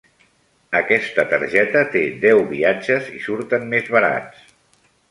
[0.79, 4.53] Aquesta targeta té deu viatges i surten més barats.